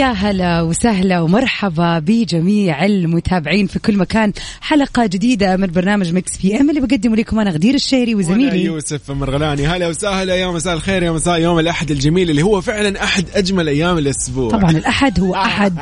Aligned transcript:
يا 0.00 0.12
هلا 0.12 0.62
وسهلا 0.62 1.20
ومرحبا 1.20 1.98
بجميع 1.98 2.84
المتابعين 2.84 3.66
في 3.66 3.78
كل 3.78 3.96
مكان. 3.96 4.32
حلقة 4.60 5.06
جديدة 5.06 5.56
من 5.56 5.66
برنامج 5.66 6.12
Mix 6.12 6.36
PM 6.36 6.70
اللي 6.70 6.80
بقدمه 6.80 7.16
لكم 7.16 7.38
أنا 7.38 7.50
غدير 7.50 7.74
الشهري 7.74 8.14
وزميلي. 8.14 8.64
يوسف 8.64 9.10
مرغلاني 9.10 9.66
هلا 9.66 9.88
وسهلا 9.88 10.34
يا 10.36 10.46
مساء 10.46 10.74
الخير 10.74 11.02
يا 11.02 11.10
مساء 11.10 11.40
يوم 11.40 11.58
الأحد 11.58 11.90
الجميل 11.90 12.30
اللي 12.30 12.42
هو 12.42 12.60
فعلا 12.60 13.04
أحد 13.04 13.24
أجمل 13.34 13.68
أيام 13.68 13.98
الأسبوع. 13.98 14.50
طبعا 14.50 14.70
الأحد 14.70 15.20
هو 15.20 15.34
أحد 15.50 15.78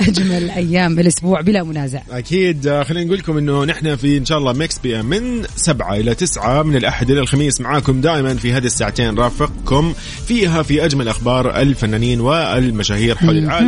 أجمل 0.00 0.50
أيام 0.50 0.98
الأسبوع 0.98 1.40
بلا 1.40 1.62
منازع. 1.62 2.00
أكيد. 2.10 2.66
آه، 2.66 2.82
خلينا 2.82 3.06
نقول 3.06 3.18
لكم 3.18 3.38
إنه 3.38 3.64
نحن 3.64 3.96
في 3.96 4.18
إن 4.18 4.24
شاء 4.24 4.38
الله 4.38 4.52
Mix 4.52 4.78
PM 4.78 5.06
من 5.06 5.42
سبعة 5.56 5.94
إلى 5.94 6.14
تسعة 6.14 6.62
من 6.62 6.76
الأحد 6.76 7.10
إلى 7.10 7.20
الخميس 7.20 7.60
معاكم 7.60 8.00
دائما 8.00 8.34
في 8.34 8.52
هذه 8.52 8.66
الساعتين. 8.66 9.18
رافقكم 9.18 9.94
فيها 10.26 10.62
في 10.62 10.84
أجمل 10.84 11.08
أخبار 11.08 11.60
الفنانين 11.60 12.20
والمشاهير 12.20 13.16
حول 13.16 13.38
العالم. 13.38 13.61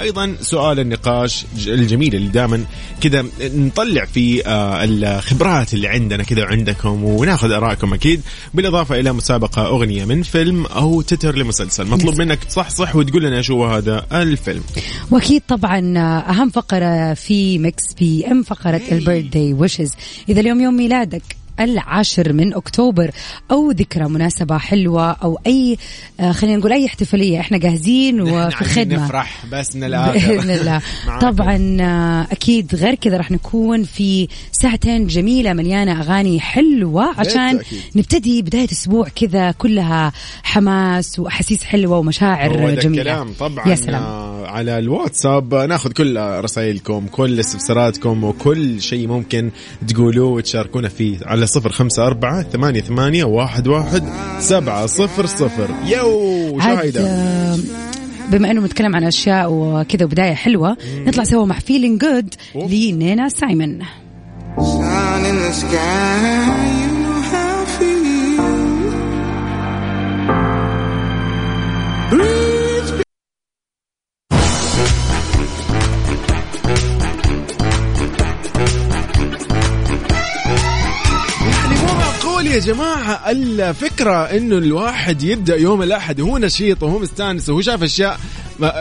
أيضا 0.00 0.36
سؤال 0.40 0.80
النقاش 0.80 1.44
الجميل 1.66 2.14
اللي 2.14 2.28
دائما 2.28 2.64
كذا 3.00 3.24
نطلع 3.42 4.04
في 4.04 4.46
آه، 4.46 4.84
الخبرات 4.84 5.74
اللي 5.74 5.88
عندنا 5.88 6.22
كذا 6.22 6.42
وعندكم 6.42 7.04
وناخذ 7.04 7.50
آرائكم 7.52 7.94
أكيد. 7.94 8.20
بالإضافة 8.54 9.00
إلى 9.00 9.12
مسابقة 9.12 9.66
أغنية 9.66 10.04
من 10.04 10.22
فيلم 10.22 10.66
أو 10.66 11.00
تتر 11.00 11.36
لمسلسل. 11.36 11.86
مطلوب 11.86 12.18
منك 12.18 12.44
تصحصح 12.44 12.96
وتقول 12.96 13.24
لنا 13.24 13.42
شو 13.42 13.66
هذا 13.66 14.06
الفيلم. 14.12 14.62
وأكيد 15.10 15.42
طبعا 15.48 15.98
أهم 16.30 16.50
فقرة 16.50 17.14
في 17.14 17.58
Mix 17.58 17.92
PM 17.92 18.42
فقرة 18.42 18.82
ال 18.92 18.99
birthday 18.99 19.52
wishes 19.52 19.90
إذا 20.28 20.40
اليوم 20.40 20.60
يوم 20.60 20.76
ميلادك 20.76 21.22
العاشر 21.60 22.32
من 22.32 22.54
أكتوبر. 22.54 23.10
أو 23.50 23.70
ذكرى 23.70 24.08
مناسبة 24.08 24.58
حلوة 24.58 25.10
أو 25.10 25.38
أي 25.46 25.78
آه، 26.20 26.32
خلينا 26.32 26.56
نقول 26.56 26.72
أي 26.72 26.86
احتفالية. 26.86 27.40
إحنا 27.40 27.58
جاهزين 27.58 28.20
وفي 28.20 28.64
خدمة. 28.64 29.04
نفرح 29.04 29.44
بس 29.52 29.76
من 29.76 29.80
بإذن 29.90 30.50
الله. 30.50 30.82
طبعا 31.28 31.76
آه، 31.80 32.26
أكيد 32.32 32.74
غير 32.74 32.94
كذا 32.94 33.16
راح 33.16 33.30
نكون 33.30 33.84
في 33.84 34.28
ساعتين 34.52 35.06
جميلة 35.06 35.52
مليانة 35.52 36.00
أغاني 36.00 36.40
حلوة 36.40 37.20
عشان. 37.20 37.60
نبتدي 37.96 38.42
بداية 38.42 38.68
أسبوع 38.72 39.08
كذا 39.08 39.50
كلها 39.50 40.12
حماس 40.42 41.18
وأحاسيس 41.18 41.64
حلوة 41.64 41.96
هو 41.96 42.00
ومشاعر 42.00 42.56
ده 42.56 42.74
جميلة. 42.74 43.02
الكلام. 43.02 43.32
طبعا 43.32 43.68
يا 43.68 43.74
سلام. 43.74 44.02
آه، 44.02 44.46
على 44.46 44.78
الواتساب 44.78 45.54
ناخذ 45.54 45.92
كل 45.92 46.16
رسائلكم 46.18 47.06
كل 47.06 47.40
استفساراتكم 47.40 48.24
وكل 48.24 48.82
شيء 48.82 49.08
ممكن 49.08 49.50
تقولوه 49.88 50.28
وتشاركونا 50.28 50.88
فيه 50.88 51.18
على 51.26 51.46
صفر 51.48 51.72
خمسة 51.72 52.06
أربعة 52.06 52.42
ثمانية 52.42 52.80
ثمانية 52.80 53.24
واحد 53.24 53.68
واحد 53.68 54.04
سبعة 54.40 54.86
صفر 54.86 55.26
صفر. 55.26 55.68
يو 55.86 56.60
شاهدة. 56.60 57.56
بما 58.30 58.50
انه 58.50 58.60
بنتكلم 58.60 58.96
عن 58.96 59.04
أشياء 59.04 59.52
وكذا 59.52 60.04
وبداية 60.04 60.34
حلوة 60.34 60.76
نطلع 61.06 61.24
سوا 61.24 61.46
مع 61.46 61.58
Feeling 61.58 62.00
Good 62.00 62.34
لنينا 62.54 63.28
سايمون. 63.28 63.78
Sun 72.10 72.47
يا 82.58 82.62
جماعة 82.62 83.30
الفكرة 83.30 84.24
إنه 84.24 84.58
الواحد 84.58 85.22
يبدأ 85.22 85.56
يوم 85.56 85.82
الأحد 85.82 86.20
وهو 86.20 86.38
نشيط 86.38 86.82
وهو 86.82 86.98
مستانس 86.98 87.48
وهو 87.48 87.60
شاف 87.60 87.82
أشياء 87.82 88.20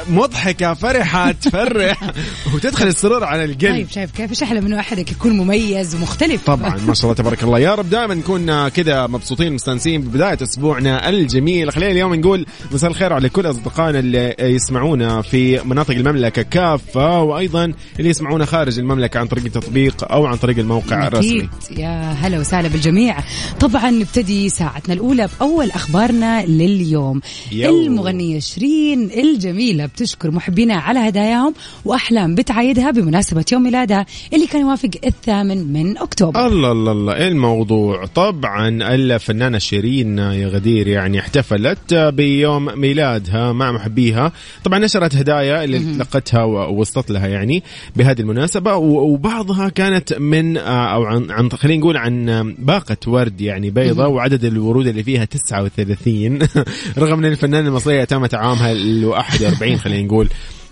مضحكة 0.09 0.73
فرحة 0.73 1.31
تفرح 1.31 2.11
وتدخل 2.53 2.87
السرور 2.87 3.23
على 3.23 3.43
القلب. 3.43 3.73
طيب 3.73 3.89
شايف 3.89 4.11
كيف؟ 4.11 4.29
إيش 4.29 4.43
أحلى 4.43 4.61
منه 4.61 4.79
احدك 4.79 5.11
يكون 5.11 5.31
مميز 5.31 5.95
ومختلف؟ 5.95 6.45
طبعا 6.45 6.77
ما 6.87 6.93
شاء 6.93 7.03
الله 7.03 7.15
تبارك 7.15 7.43
الله. 7.43 7.59
يا 7.59 7.75
رب 7.75 7.89
دائما 7.89 8.13
نكون 8.13 8.67
كذا 8.67 9.07
مبسوطين 9.07 9.53
مستانسين 9.53 10.01
ببداية 10.01 10.37
أسبوعنا 10.43 11.09
الجميل. 11.09 11.71
خلينا 11.71 11.91
اليوم 11.91 12.15
نقول 12.15 12.45
مساء 12.71 12.89
الخير 12.89 13.13
على 13.13 13.29
كل 13.29 13.49
أصدقائنا 13.49 13.99
اللي 13.99 14.35
يسمعونا 14.39 15.21
في 15.21 15.61
مناطق 15.65 15.91
المملكة 15.91 16.41
كافة 16.41 17.21
وأيضا 17.21 17.73
اللي 17.99 18.09
يسمعونا 18.09 18.45
خارج 18.45 18.79
المملكة 18.79 19.19
عن 19.19 19.27
طريق 19.27 19.45
التطبيق 19.45 20.11
أو 20.11 20.25
عن 20.25 20.37
طريق 20.37 20.57
الموقع 20.57 21.07
الرسمي. 21.07 21.49
يا 21.77 22.11
هلا 22.11 22.39
وسهلا 22.39 22.67
بالجميع. 22.67 23.17
طبعا 23.59 23.91
نبتدي 23.91 24.49
ساعتنا 24.49 24.93
الأولى 24.93 25.29
بأول 25.39 25.71
أخبارنا 25.71 26.45
لليوم. 26.45 27.21
يو. 27.51 27.85
المغنية 27.85 28.39
شيرين 28.39 29.09
الجميلة 29.67 29.85
بتشكر 29.85 30.31
محبينها 30.31 30.77
على 30.77 30.99
هداياهم 30.99 31.53
وأحلام 31.85 32.35
بتعايدها 32.35 32.91
بمناسبة 32.91 33.45
يوم 33.51 33.63
ميلادها 33.63 34.05
اللي 34.33 34.47
كان 34.47 34.61
يوافق 34.61 34.89
الثامن 35.05 35.73
من 35.73 35.97
أكتوبر. 35.97 36.47
الله 36.47 36.71
الله 36.71 36.91
الله. 36.91 37.15
إيه 37.15 37.27
الموضوع؟ 37.27 38.05
طبعا 38.05 38.69
الفنانة 38.69 39.57
شيرين 39.57 40.17
يا 40.17 40.47
غدير 40.47 40.87
يعني 40.87 41.19
احتفلت 41.19 41.93
بيوم 41.93 42.79
ميلادها 42.79 43.51
مع 43.51 43.71
محبيها. 43.71 44.31
طبعا 44.63 44.79
نشرت 44.79 45.15
هدايا 45.15 45.63
اللي 45.63 45.79
تلقتها 45.79 46.43
ووصلت 46.43 47.11
لها 47.11 47.27
يعني 47.27 47.63
بهذه 47.95 48.19
المناسبة. 48.21 48.75
وبعضها 48.75 49.69
كانت 49.69 50.13
من 50.13 50.57
آه، 50.57 50.93
أو 50.93 51.03
عن, 51.03 51.31
عن 51.31 51.51
خلينا 51.51 51.79
نقول 51.79 51.97
عن 51.97 52.55
باقة 52.59 52.97
ورد 53.07 53.41
يعني 53.41 53.69
بيضة 53.69 54.07
وعدد 54.07 54.45
الورود 54.45 54.87
اللي 54.87 55.03
فيها 55.03 55.25
39 55.25 56.39
رغم 56.97 57.19
أن 57.19 57.25
الفنانة 57.25 57.67
المصرية 57.67 58.03
تم 58.03 58.27
عامها 58.33 58.71
ال 58.71 59.05
41 59.05 59.56
خلينا 59.77 60.07
نقول 60.07 60.29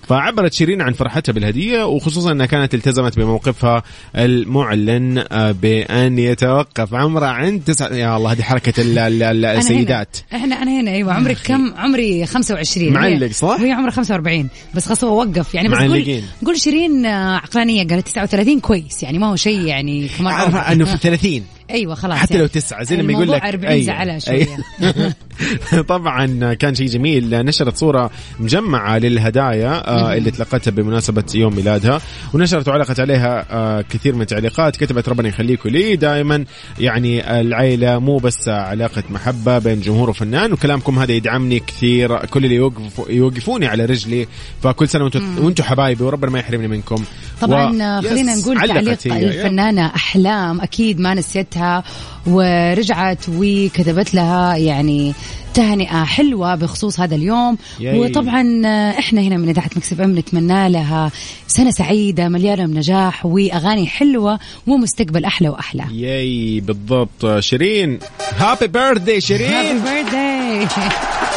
فعبرت 0.07 0.53
شيرين 0.53 0.81
عن 0.81 0.93
فرحتها 0.93 1.33
بالهدية 1.33 1.83
وخصوصا 1.83 2.31
أنها 2.31 2.45
كانت 2.45 2.73
التزمت 2.73 3.17
بموقفها 3.19 3.83
المعلن 4.15 5.23
آه، 5.31 5.51
بأن 5.51 6.19
يتوقف 6.19 6.93
عمره 6.93 7.25
عند 7.25 7.61
تسعة 7.65 7.93
يا 7.93 8.17
الله 8.17 8.31
هذه 8.31 8.41
حركة 8.41 8.81
ال- 8.81 8.97
ال- 8.99 9.23
ال- 9.23 9.45
أنا 9.45 9.59
السيدات 9.59 10.17
هنا. 10.31 10.41
إحنا 10.41 10.55
أنا 10.61 10.81
هنا 10.81 10.91
أيوه 10.91 11.13
عمرك 11.13 11.37
كم 11.45 11.73
عمري 11.77 12.25
25 12.25 12.93
معلق، 12.93 13.31
صح؟ 13.31 13.47
وهي 13.47 13.71
عمرها 13.71 13.91
45 13.91 14.49
بس 14.75 14.85
خلاص 14.85 15.03
هو 15.03 15.19
وقف 15.19 15.55
يعني 15.55 15.67
بس 15.67 15.73
معلقين. 15.77 16.23
قول 16.45 16.59
شيرين 16.59 17.05
آه، 17.05 17.35
عقلانية 17.35 17.87
قالت 17.87 18.07
39 18.07 18.59
كويس 18.59 19.03
يعني 19.03 19.19
ما 19.19 19.27
هو 19.31 19.35
شيء 19.35 19.59
يعني 19.61 20.07
كمان. 20.07 20.55
أنه 20.55 20.85
في 20.85 20.97
30 20.97 21.43
أيوه 21.71 21.95
خلاص 21.95 22.17
حتى 22.17 22.33
يعني. 22.33 22.41
لو 22.43 22.47
تسعة 22.47 22.83
زي 22.83 22.95
لما 22.95 23.11
يقول 23.11 23.23
الموضوع 23.23 23.47
لك 23.47 23.53
40 23.53 23.71
أيوة. 23.71 23.85
زعلها 23.85 24.19
شوية 24.19 24.47
أيوة. 24.81 25.13
طبعا 25.87 26.53
كان 26.53 26.75
شيء 26.75 26.87
جميل. 26.87 27.45
نشرت 27.45 27.77
صورة 27.77 28.11
مجمعة 28.39 28.97
للهدايا 28.97 29.89
آه، 29.89 30.13
اللي 30.17 30.31
تلقتها 30.31 30.71
بمناسبة 30.71 31.23
يوم 31.35 31.55
ميلادها. 31.55 32.01
ونشرت 32.33 32.67
وعلقت 32.67 32.99
عليها 32.99 33.45
آه، 33.51 33.81
كثير 33.81 34.15
من 34.15 34.21
التعليقات. 34.21 34.75
كتبت 34.75 35.09
ربنا 35.09 35.27
يخليكم 35.27 35.69
لي 35.69 35.95
دائما 35.95 36.45
يعني 36.79 37.39
العيلة 37.41 37.99
مو 37.99 38.17
بس 38.17 38.49
علاقة 38.49 39.03
محبة 39.09 39.59
بين 39.59 39.81
جمهور 39.81 40.09
وفنان 40.09 40.53
وكلامكم 40.53 40.99
هذا 40.99 41.11
يدعمني 41.11 41.59
كثير. 41.59 42.25
كل 42.25 42.45
اللي 42.45 42.55
يوقفوا 42.55 43.05
يوقفوني 43.09 43.67
على 43.67 43.85
رجلي. 43.85 44.27
فكل 44.63 44.89
سنة 44.89 45.03
وأنتم 45.03 45.45
وأنتم 45.45 45.63
حبايبي 45.63 46.03
وربنا 46.03 46.31
ما 46.31 46.39
يحرمني 46.39 46.67
منكم. 46.67 47.03
طبعا 47.41 47.99
و- 47.99 48.01
خلينا 48.01 48.35
نقول 48.35 48.57
تعليق 48.67 48.99
هي. 49.07 49.25
الفنانة 49.25 49.85
أحلام 49.85 50.61
أكيد 50.61 50.99
ما 50.99 51.13
نسيتها. 51.13 51.83
ورجعت 52.27 53.25
وكتبت 53.29 54.13
لها 54.13 54.55
يعني 54.55 55.13
تهنئة 55.55 56.03
حلوة 56.03 56.55
بخصوص 56.55 56.99
هذا 56.99 57.15
اليوم. 57.15 57.57
yay. 57.79 57.99
وطبعا 57.99 58.61
إحنا 58.99 59.21
هنا 59.21 59.37
من 59.37 59.49
إذاعة 59.49 59.69
Mix 59.75 60.01
FM 60.01 60.17
نتمنى 60.19 60.69
لها 60.69 61.11
سنة 61.47 61.71
سعيدة 61.71 62.29
مليانة 62.29 62.65
بنجاح 62.65 63.25
وأغاني 63.25 63.87
حلوة 63.87 64.39
ومستقبل 64.67 65.25
أحلى 65.25 65.49
وأحلى. 65.49 65.83
yay 65.91 66.59
بالضبط. 66.59 67.39
شيرين 67.39 67.99
happy 68.37 68.67
birthday 68.67 69.21
شيرين. 69.21 69.79
بيرثداي 69.83 70.67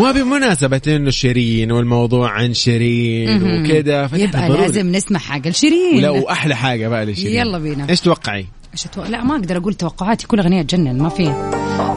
وبمناسبة 0.00 0.80
إنه 0.88 1.10
شيرين 1.10 1.72
والموضوع 1.72 2.30
عن 2.30 2.54
شيرين 2.54 3.42
وكذا 3.42 4.10
يبقى 4.14 4.48
ضروري- 4.48 4.60
لازم 4.60 4.92
نسمع 4.92 5.18
حاجة 5.18 5.48
لشيرين. 5.48 6.02
لا 6.02 6.10
واحلى 6.10 6.56
حاجة 6.56 6.88
بقى 6.88 7.06
لشيرين. 7.06 7.36
يلا 7.40 7.58
بينا. 7.58 7.86
إيش 7.90 8.00
توقعي؟ 8.00 8.46
إيش 8.72 8.86
أتو... 8.86 9.02
لا 9.02 9.24
ما 9.24 9.34
أقدر 9.36 9.56
أقول 9.56 9.74
توقعاتي 9.74 10.26
كل 10.26 10.40
أغنية 10.40 10.62
تجنن 10.62 10.98
ما 11.02 11.08
في. 11.08 11.22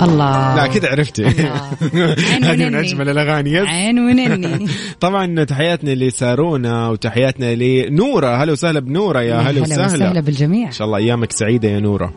الله. 0.02 0.56
لا 0.56 0.68
كذا 0.68 0.90
عرفتي. 0.90 1.26
هذه 2.44 2.66
من. 2.66 2.76
أجمل 2.76 3.10
الأغاني 3.10 3.58
عين 3.60 4.00
ونني. 4.00 4.68
طبعا 5.02 5.44
تحياتنا 5.44 5.90
لسارونا 5.96 6.88
وتحياتنا 6.90 7.56
لنورة. 7.56 8.44
هلا 8.44 8.52
وسهلا 8.52 8.80
بنورة 8.80 9.22
يا 9.22 9.36
هلا 9.36 9.62
وسهلا 9.62 9.86
وسهلا. 9.86 10.20
بالجميع. 10.22 10.68
إن 10.68 10.72
شاء 10.72 10.88
الله 10.88 10.98
أيامك 10.98 11.32
سعيدة 11.32 11.70
يا 11.70 11.80
نورة. 11.80 12.14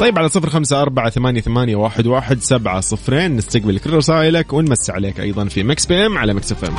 طيب 0.00 0.18
على 0.18 0.28
صفر 0.28 0.48
خمسة 0.50 0.82
أربعة 0.82 1.10
ثمانية, 1.10 1.40
ثمانية 1.40 1.76
واحد, 1.76 2.06
واحد 2.06 2.40
سبعة 2.40 2.80
صفرين 2.80 3.36
نستقبل 3.36 3.78
كل 3.78 3.92
رسائلك 3.94 4.52
ونمسي 4.52 4.92
عليك 4.92 5.20
أيضا 5.20 5.44
في 5.48 5.62
Mix 5.62 5.86
PM 5.86 6.18
على 6.18 6.34
Mix 6.34 6.52
FM 6.52 6.74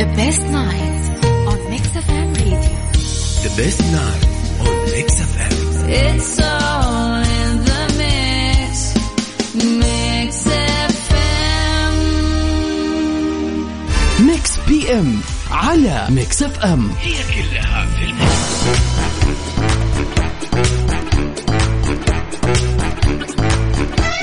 The 0.00 0.08
best 0.20 0.42
night 0.60 1.04
on 1.50 1.58
Mix 1.70 1.84
FM 2.06 2.28
Radio. 2.40 2.76
The 3.46 3.52
best 3.60 3.80
night 3.98 4.22
on 4.64 4.74
Mix 4.94 5.08
FM. 5.32 5.54
It's 6.04 6.32
all 6.40 7.22
in 7.40 7.52
the 7.70 7.82
mix. 8.02 8.72
Mix 9.84 10.32
FM. 10.98 11.94
Mix 14.26 14.58
PM 14.68 15.20
على 15.52 16.06
Mix 16.10 16.42
FM. 16.42 16.90
هي 17.00 17.12
كلها 17.12 17.86
في 17.86 18.04
ال 18.04 18.14
mix. 18.14 18.52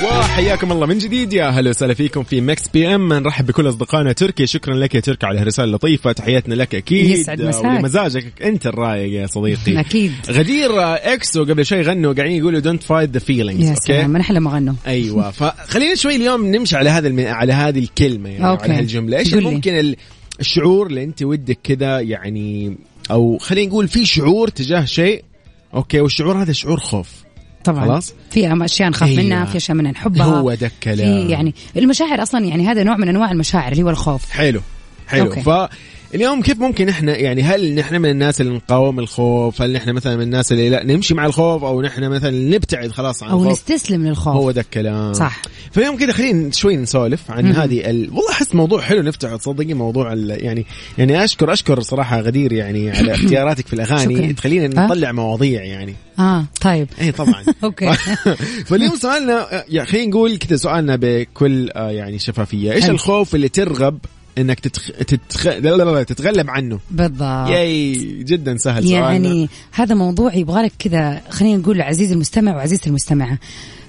وحياكم 0.04 0.72
الله 0.72 0.86
من 0.86 0.98
جديد 0.98 1.34
يا 1.34 1.46
هلا 1.50 1.70
وسهلا 1.70 1.94
فيكم 1.94 2.24
في 2.24 2.42
Mix 2.42 2.68
PM. 2.68 3.14
نرحب 3.14 3.46
بكل 3.46 3.70
أصدقائنا 3.70 4.12
تركي. 4.12 4.48
شكرا 4.48 4.76
لك 4.76 4.96
يا 4.96 5.00
تركي 5.00 5.26
على 5.26 5.40
هالرساله 5.40 5.68
اللطيفة. 5.68 6.12
تحياتنا 6.12 6.54
لك 6.56 6.76
أكيد. 6.76 7.10
يسعد 7.10 7.42
مساك. 7.42 7.66
ولمزاجك 7.66 8.42
أنت 8.44 8.68
الرايق 8.68 9.22
يا 9.22 9.28
صديقي. 9.28 9.80
أكيد. 9.80 10.12
غدير 10.30 10.70
EXO 11.14 11.44
قبل 11.44 11.66
شوي 11.66 11.82
غنوا 11.82 12.14
قاعدين 12.14 12.38
يقولوا 12.38 12.60
Don't 12.60 12.84
Fight 12.84 13.10
the 13.10 13.20
Feelings 13.20 13.70
يا 13.70 13.76
سلام 13.76 14.10
من 14.10 14.20
أحلى 14.20 14.40
ما 14.40 14.52
غنوا. 14.52 14.74
أيوه. 14.88 15.32
فخلينا 15.32 15.96
شوي 15.96 16.16
اليوم 16.16 16.46
نمشي 16.46 16.78
على 16.78 16.90
هذا 16.90 17.08
الم... 17.08 17.20
على 17.28 17.54
هذه 17.54 17.80
الكلمة 17.80 18.30
يعني 18.30 18.50
okay. 18.50 18.64
على 18.64 18.74
هالجملة. 18.74 19.18
إيش. 19.18 19.34
ممكن 19.34 19.80
ال- 19.80 19.96
الشعور 20.40 20.88
اللي 20.88 21.04
انت 21.04 21.24
ودك 21.24 21.60
كذا 21.64 22.00
يعني 22.00 22.78
أو 23.12 23.38
خلينا 23.38 23.68
نقول 23.68 23.88
في 23.88 24.06
شعور 24.06 24.48
تجاه 24.48 24.86
شيء 24.86 25.24
okay 25.74 26.00
والشعور 26.02 26.42
هذا 26.42 26.54
شعور 26.54 26.80
خوف 26.80 27.24
طبعا 27.64 27.86
خلاص. 27.86 28.14
في 28.32 28.66
أشياء 28.66 28.90
نخاف 28.90 29.10
أيوة. 29.10 29.24
منها 29.24 29.46
في 29.46 29.58
أشياء 29.58 29.78
منها 29.78 29.92
نحبها 29.92 30.26
هو 30.26 30.54
ده 30.54 30.68
الكلام. 30.68 31.30
يعني 31.30 31.54
المشاعر 31.78 32.22
أصلا 32.22 32.46
يعني 32.46 32.68
هذا 32.68 32.84
نوع 32.84 32.98
من 32.98 33.08
أنواع 33.08 33.32
المشاعر 33.32 33.72
اللي 33.72 33.84
هو 33.84 33.90
الخوف 33.90 34.30
حلو 34.30 34.62
حلو 35.10 35.26
okay. 35.26 35.70
فاليوم 36.12 36.42
كيف 36.42 36.60
ممكن 36.60 36.90
إحنا 36.90 37.18
يعني 37.18 37.44
هل 37.44 37.76
نحن 37.76 37.96
من 37.96 38.10
الناس 38.10 38.42
اللي 38.42 38.54
نقاوم 38.54 39.00
الخوف 39.00 39.62
هل 39.62 39.74
نحن 39.74 39.94
مثلا 39.94 40.16
من 40.16 40.22
الناس 40.22 40.52
اللي 40.52 40.70
لا 40.70 40.84
نمشي 40.84 41.14
مع 41.14 41.26
الخوف 41.26 41.64
أو 41.64 41.82
نحن 41.82 42.04
مثلا 42.04 42.32
نبتعد 42.32 42.92
خلاص 42.92 43.24
عن 43.24 43.30
أو 43.30 43.42
الخوف 43.42 43.52
نستسلم 43.52 44.08
للخوف 44.08 44.36
هو 44.36 44.52
ده 44.52 44.62
الكلام 44.62 45.14
صح. 45.14 45.42
فاليوم 45.72 45.98
كذا 45.98 46.12
خلينا 46.12 46.52
شوي 46.52 46.76
نسولف 46.76 47.32
عن 47.32 47.52
هذه 47.52 47.90
ال... 47.90 48.10
والله 48.10 48.32
أحس 48.32 48.56
موضوع 48.56 48.82
حلو 48.82 49.02
نفتح 49.02 49.36
تصدقي 49.36 49.74
موضوع 49.74 50.14
ال... 50.14 50.44
يعني 50.44 50.66
يعني 50.98 51.24
اشكر 51.24 51.54
أشكر 51.54 51.82
صراحة 51.82 52.22
غدير 52.22 52.54
يعني 52.54 52.92
على 52.98 53.14
اختياراتك 53.14 53.68
في 53.68 53.74
الأغاني. 53.74 54.34
تخلينا 54.34 54.66
ها؟ 54.66 54.86
نطلع 54.86 55.12
مواضيع 55.12 55.64
يعني 55.64 55.96
آه 56.20 56.46
طيب 56.62 56.88
اي 57.02 57.12
طبعا 57.12 57.44
أوكي. 57.64 57.94
فاليوم 58.68 58.96
سؤالنا 58.96 59.64
خلينا 59.86 60.08
نقول 60.08 60.38
كذا 60.38 60.58
سؤالنا 60.58 60.96
بكل 61.02 61.70
آه، 61.70 61.92
يعني 61.92 62.20
شفافية 62.20 62.72
إيش. 62.72 62.90
الخوف 62.90 63.36
اللي 63.36 63.50
ترغب 63.50 64.00
إنك 64.38 64.60
تتخ... 64.60 64.92
تتخ... 64.92 65.48
لا 65.48 65.60
لا 65.60 65.84
لا 65.84 66.04
تتغلب 66.04 66.50
عنه. 66.50 66.80
بالضبط. 66.92 67.50
ياي 67.50 67.94
جدا 68.24 68.58
سهل 68.58 68.84
سؤالنا. 68.84 69.12
يعني 69.12 69.50
هذا 69.72 69.96
موضوع 69.96 70.36
يبغى 70.36 70.64
لك 70.64 70.72
كذا 70.80 71.22
خلينا 71.30 71.58
نقول 71.58 71.82
عزيزي 71.82 72.14
المستمع 72.14 72.56
وعزيزتي 72.56 72.90
المستمعة. 72.90 73.40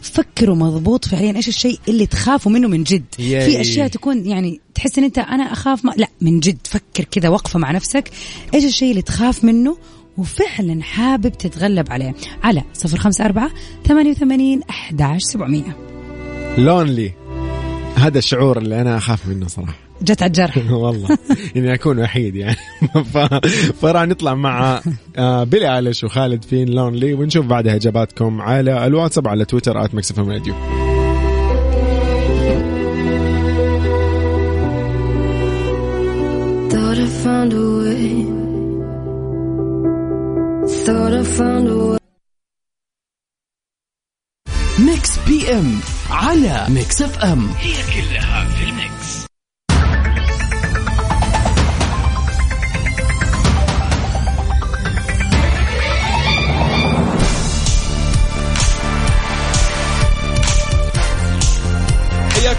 فكروا 0.03 0.57
مضبوط 0.57 1.05
فعليا 1.05 1.37
إيش 1.37 1.49
الشيء 1.49 1.79
اللي 1.89 2.07
تخافوا 2.07 2.53
منه 2.53 2.69
من 2.69 2.83
جد. 2.83 3.05
ياي. 3.19 3.51
في 3.51 3.61
أشياء 3.61 3.89
تكون 3.89 4.27
يعني 4.27 4.61
تحس 4.75 4.99
إن 4.99 5.05
أنت 5.05 5.19
أنا 5.19 5.53
أخاف 5.53 5.85
ما 5.85 5.93
لا 5.97 6.09
من 6.21 6.41
جد. 6.41 6.59
فكر 6.65 7.05
كذا 7.05 7.29
وقفة 7.29 7.59
مع 7.59 7.71
نفسك. 7.71 8.11
إيش 8.55 8.65
الشيء 8.65 8.91
اللي 8.91 9.03
تخاف 9.03 9.45
منه 9.45 9.77
وفعلا 10.19 10.83
حابب 10.83 11.33
تتغلب 11.33 11.93
عليه؟ 11.93 12.15
على 12.43 12.63
صفر 12.73 12.99
خمسة 12.99 13.25
أربعة 13.25 13.51
ثمانية 13.89 14.11
وثمانين 14.11 14.61
أحداش 14.71 15.23
سبعمية. 15.23 15.77
لونلي 16.59 17.13
هذا 17.97 18.19
الشعور 18.19 18.59
اللي 18.59 18.81
أنا 18.81 18.97
أخاف 18.97 19.27
منه 19.27 19.49
صراحة. 19.49 19.90
جت 20.03 20.23
على 20.23 20.29
الجرح. 20.29 20.71
والله. 20.71 21.19
اني 21.57 21.75
أكون 21.75 21.99
وحيد 21.99 22.37
يعني. 22.37 22.57
فراح 23.81 24.03
نطلع 24.03 24.35
مع 24.35 24.81
آه، 25.17 25.45
Billie 25.45 25.77
Eilish 25.77 26.05
و 26.05 26.10
Khalid 26.10 26.45
في 26.45 26.69
Lovely 26.69 27.15
ونشوف 27.15 27.47
بعدها 27.47 27.75
إجاباتكم 27.75 28.41
على 28.41 28.87
الواتساب 28.87 29.29
على 29.29 29.45
تويتر 29.45 29.85
at 29.85 29.95
Mix 29.95 30.09
FM 30.09 30.19
Radio. 30.19 30.55
Mix 44.79 45.19
PM 45.29 45.81
على 46.11 46.67
Mix 46.69 47.03
FM. 47.03 47.49
هي 47.59 47.73
كلها 47.73 48.45
في 48.45 48.65
ال 48.65 48.72
mix. 48.72 49.00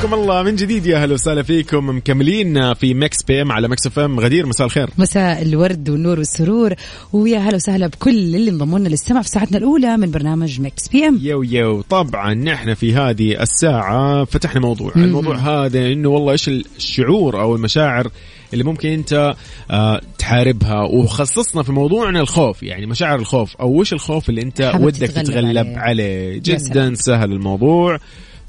حياكم 0.02 0.14
الله. 0.14 0.44
من 0.44 0.56
جديد 0.56 0.86
يا 0.86 1.06
هلا 1.06 1.14
وسهلا 1.14 1.44
فيكم. 1.44 1.90
مكملين 1.90 2.74
في 2.74 2.94
Mix 2.94 3.24
PM 3.24 3.52
على 3.52 3.68
Mix 3.68 3.88
FM. 3.88 4.20
غدير 4.20 4.46
مساء 4.46 4.68
الخير. 4.68 4.90
مساء 4.98 5.42
الورد 5.42 5.90
والنور 5.90 6.20
والسرور. 6.20 6.74
ويا 7.14 7.40
هلا 7.40 7.56
وسهلا 7.56 7.88
بكل 7.88 8.10
اللي 8.10 8.50
انضموا 8.50 8.80
لنا 8.80 8.90
للسمع 8.90 9.22
في 9.22 9.30
ساعتنا 9.30 9.58
الأولى 9.58 9.98
من 9.98 10.12
برنامج 10.12 10.62
Mix 10.62 10.88
PM. 10.88 11.20
yo 11.22 11.44
yo. 11.44 11.82
طبعا 11.82 12.34
نحن 12.34 12.74
في 12.74 12.94
هذه 12.94 13.42
الساعة 13.42 14.26
فتحنا 14.26 14.62
موضوع. 14.62 14.92
مم. 14.96 15.04
الموضوع 15.04 15.36
هذا 15.36 15.88
إنه 15.88 16.10
والله 16.10 16.32
إيش 16.32 16.50
الشعور 16.50 17.42
أو 17.42 17.56
المشاعر 17.56 18.08
اللي 18.54 18.64
ممكن 18.64 18.90
أنت 18.90 19.34
آه 19.72 20.02
تحاربها. 20.18 20.82
وخصصنا 20.82 21.64
في 21.64 21.72
موضوعنا 21.72 22.20
الخوف. 22.20 22.64
يعني 22.64 22.86
مشاعر 22.86 23.20
الخوف 23.20 23.56
أو 23.56 23.80
وش 23.80 23.94
الخوف 23.94 24.30
اللي 24.30 24.42
أنت 24.42 24.72
ودك 24.80 25.12
تتغلب 25.12 25.68
عليه. 25.68 25.78
عليه, 25.78 26.42
جدا. 26.44 26.94
سهل 26.96 27.32
الموضوع. 27.32 28.00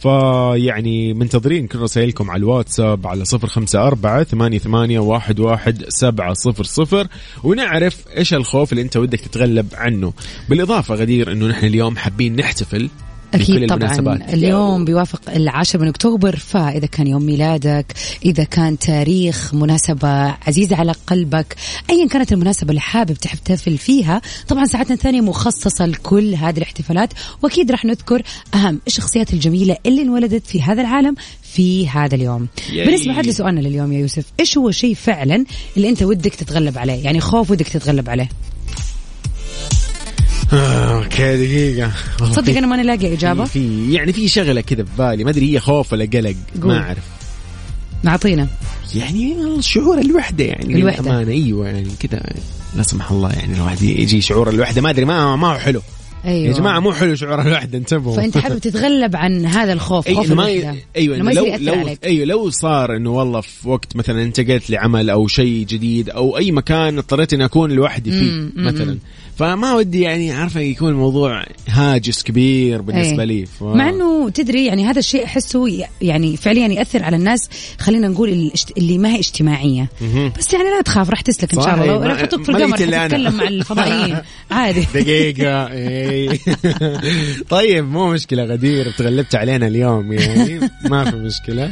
فيعني 0.02 1.14
منتظرين 1.14 1.66
كل 1.66 1.78
رسائلكم 1.78 2.30
على 2.30 2.40
الواتساب 2.40 3.06
على 3.06 3.24
صفر 3.24 3.46
خمسة 3.46 3.86
أربعة 3.86 4.24
ثمانية, 4.24 4.58
ثمانية 4.58 4.98
واحد, 4.98 5.40
واحد 5.40 5.84
سبعة 5.88 6.32
صفر 6.32 6.64
صفر 6.64 7.06
ونعرف 7.44 8.04
إيش 8.16 8.34
الخوف 8.34 8.72
اللي 8.72 8.82
أنت 8.82 8.96
ودك 8.96 9.20
تتغلب 9.20 9.66
عنه. 9.74 10.12
بالإضافة 10.48 10.94
غدير 10.94 11.32
أنه 11.32 11.46
نحن 11.46 11.66
اليوم 11.66 11.96
حابين 11.96 12.36
نحتفل 12.36 12.90
أكيد 13.34 13.68
طبعا. 13.68 14.18
اليوم 14.32 14.84
بيوافق 14.84 15.20
العاشر 15.36 15.78
من 15.78 15.88
أكتوبر 15.88 16.36
فإذا 16.36 16.86
كان 16.86 17.06
يوم 17.06 17.22
ميلادك 17.22 17.86
إذا 18.24 18.44
كان 18.44 18.78
تاريخ 18.78 19.54
مناسبة 19.54 20.08
عزيزة 20.46 20.76
على 20.76 20.92
قلبك 21.06 21.56
أيا 21.90 22.08
كانت 22.08 22.32
المناسبة 22.32 22.70
اللي 22.70 22.80
حابب 22.80 23.14
تحتفل 23.14 23.78
فيها 23.78 24.20
طبعا 24.48 24.64
ساعتنا 24.64 24.94
الثانية 24.94 25.20
مخصصة 25.20 25.86
لكل 25.86 26.34
هذه 26.34 26.56
الاحتفالات 26.56 27.12
وأكيد 27.42 27.70
راح 27.70 27.84
نذكر 27.84 28.22
أهم 28.54 28.80
الشخصيات 28.86 29.32
الجميلة 29.32 29.76
اللي 29.86 30.02
انولدت 30.02 30.46
في 30.46 30.62
هذا 30.62 30.80
العالم 30.80 31.14
في 31.42 31.88
هذا 31.88 32.14
اليوم. 32.14 32.48
ياي. 32.72 32.86
بالنسبة 32.86 33.12
عاد 33.12 33.26
لسؤالنا 33.26 33.60
لليوم 33.60 33.92
يا 33.92 33.98
يوسف. 33.98 34.24
إيش 34.40 34.58
هو 34.58 34.70
شيء 34.70 34.94
فعلا 34.94 35.44
اللي 35.76 35.88
أنت 35.88 36.02
ودك 36.02 36.34
تتغلب 36.34 36.78
عليه؟ 36.78 37.04
يعني 37.04 37.20
خوف 37.20 37.50
ودك 37.50 37.68
تتغلب 37.68 38.10
عليه؟ 38.10 38.28
أوكي 40.52 41.36
دقيقة. 41.36 41.92
والله 42.20 42.34
صدق 42.34 42.52
في- 42.52 42.58
أنا 42.58 42.66
ماني 42.66 42.82
لاقي 42.82 43.12
إجابة. 43.14 43.44
في 43.44 43.92
يعني 43.92 44.12
في 44.12 44.28
شغلة 44.28 44.60
كده 44.60 44.84
في 44.84 44.90
بالي 44.98 45.24
ما 45.24 45.30
أدري 45.30 45.54
هي 45.54 45.60
خوف 45.60 45.92
ولا 45.92 46.04
قلق. 46.04 46.34
ما 46.62 46.78
أعرف. 46.78 47.04
أعطينا 48.06 48.48
يعني 48.94 49.36
الشعور 49.58 49.98
الوحدة 50.00 50.44
يعني 50.44 50.74
الوحدة. 50.74 51.02
للأمانة 51.02 51.30
أيوه 51.32 51.66
يعني 51.68 51.88
كده 52.00 52.22
لا 52.76 52.82
سمح 52.82 53.10
الله 53.10 53.32
يعني 53.32 53.54
الواحد 53.54 53.82
يجي 53.82 54.20
شعور 54.20 54.50
الوحدة. 54.50 54.80
ما 54.82 54.90
أدري 54.90 55.04
ما 55.04 55.36
ما 55.36 55.52
هو 55.52 55.58
حلو. 55.58 55.82
أيوة. 56.24 56.46
يا 56.48 56.52
جماعة 56.52 56.80
مو 56.80 56.92
حلو 56.92 57.14
شعور 57.14 57.42
الوحدة 57.42 57.78
انتبهوا. 57.78 58.16
فأنت 58.16 58.38
حابب 58.38 58.58
تتغلب 58.68 59.16
عن 59.16 59.46
هذا 59.46 59.72
الخوف 59.72 60.06
أي 60.08 60.14
خوف 60.14 60.30
ما 60.32 60.48
ي... 60.48 60.74
أيوه 60.96 61.18
ما 61.18 61.30
لو 61.30 61.46
لو 61.60 61.74
عليك. 61.74 62.04
أيوه 62.04 62.24
لو 62.26 62.50
صار 62.50 62.96
إنه 62.96 63.10
والله 63.10 63.40
في 63.40 63.68
وقت 63.68 63.96
مثلا 63.96 64.22
انتقلت 64.22 64.70
لعمل 64.70 65.10
أو 65.10 65.26
شيء 65.28 65.66
جديد 65.66 66.10
أو 66.10 66.38
أي 66.38 66.52
مكان 66.52 66.98
اضطريت 66.98 67.32
إني 67.32 67.44
أكون 67.44 67.70
لوحدي 67.72 68.10
فيه 68.10 68.30
مم، 68.30 68.52
مم، 68.56 68.66
مثلا. 68.66 68.98
فما 69.36 69.74
ودي 69.74 70.00
يعني 70.00 70.32
عارفه 70.32 70.60
يكون 70.60 70.88
الموضوع 70.88 71.44
هاجس 71.68 72.22
كبير 72.22 72.82
بالنسبة 72.82 73.22
إيه. 73.22 73.28
لي. 73.28 73.46
ف... 73.46 73.62
مع 73.62 73.88
إنه 73.88 74.30
تدري 74.30 74.66
يعني 74.66 74.86
هذا 74.86 74.98
الشيء 74.98 75.24
أحسه 75.24 75.86
يعني 76.02 76.36
فعليا 76.36 76.68
يأثر 76.68 77.02
على 77.02 77.16
الناس. 77.16 77.48
خلينا 77.78 78.08
نقول 78.08 78.52
اللي 78.78 78.98
ما 78.98 79.08
هي 79.08 79.18
اجتماعية. 79.18 79.88
بس 80.38 80.52
يعني 80.52 80.64
لا 80.64 80.82
تخاف 80.82 81.10
راح 81.10 81.20
تسلك 81.20 81.54
إن 81.54 81.62
شاء. 81.62 81.74
الله. 81.74 82.06
راح 82.06 82.20
تحطك 82.20 82.44
في 82.44 82.48
القمر. 82.48 82.76
تتكلم 82.76 83.36
مع 83.36 83.48
الفضائيين. 83.48 84.16
عادي. 84.50 84.86
دقيقة. 84.94 85.72
إيه. 85.72 86.38
طيب 87.50 87.84
مو 87.84 88.10
مشكلة 88.12 88.44
غدير 88.44 88.90
تغلبت 88.90 89.34
علينا 89.34 89.66
اليوم. 89.66 90.12
يعني 90.12 90.60
ما 90.90 91.10
في 91.10 91.16
مشكلة. 91.16 91.70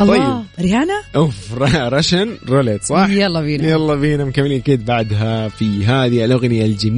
الله. 0.00 0.16
طيب. 0.16 0.44
ريهانا؟ 0.60 1.02
أوف 1.16 1.34
Russian 1.76 2.36
Roulette 2.48 2.82
صح؟ 2.84 3.08
يلا 3.10 3.40
بينا. 3.40 3.68
يلا 3.68 3.94
بينا 3.94 4.24
مكملين 4.24 4.60
أكيد 4.60 4.84
بعدها 4.84 5.48
في 5.48 5.86
هذه 5.86 6.24
الأغنية 6.24 6.64